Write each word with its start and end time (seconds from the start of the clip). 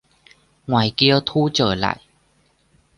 Ngoài 0.67 0.93
kia 0.97 1.15
thu 1.25 1.49
trở 1.53 1.75
lại 1.75 1.97